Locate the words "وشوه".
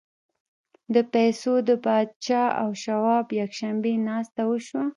4.49-4.85